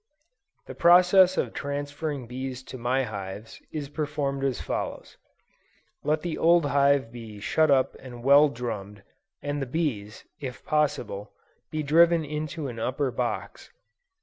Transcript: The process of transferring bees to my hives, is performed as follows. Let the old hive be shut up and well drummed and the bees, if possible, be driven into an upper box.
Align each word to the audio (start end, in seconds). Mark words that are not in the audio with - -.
The 0.65 0.73
process 0.73 1.37
of 1.37 1.53
transferring 1.53 2.25
bees 2.25 2.63
to 2.63 2.79
my 2.79 3.03
hives, 3.03 3.61
is 3.71 3.87
performed 3.87 4.43
as 4.43 4.59
follows. 4.59 5.17
Let 6.03 6.21
the 6.23 6.39
old 6.39 6.65
hive 6.65 7.11
be 7.11 7.39
shut 7.39 7.69
up 7.69 7.95
and 7.99 8.23
well 8.23 8.49
drummed 8.49 9.03
and 9.43 9.61
the 9.61 9.67
bees, 9.67 10.25
if 10.39 10.65
possible, 10.65 11.33
be 11.69 11.83
driven 11.83 12.25
into 12.25 12.67
an 12.67 12.79
upper 12.79 13.11
box. 13.11 13.69